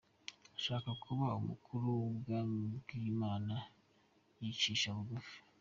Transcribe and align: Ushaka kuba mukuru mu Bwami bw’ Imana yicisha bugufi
Ushaka 0.57 0.89
kuba 1.03 1.27
mukuru 1.47 1.87
mu 2.01 2.11
Bwami 2.17 2.59
bw’ 2.77 2.87
Imana 3.11 3.55
yicisha 4.41 4.89
bugufi 4.97 5.37